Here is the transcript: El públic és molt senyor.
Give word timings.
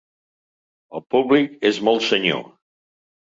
El 0.99 1.03
públic 1.15 1.53
és 1.71 1.79
molt 1.89 2.07
senyor. 2.09 2.43